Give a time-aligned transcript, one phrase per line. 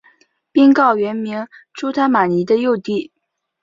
[0.51, 3.11] 宾告原名朱他玛尼的幼弟。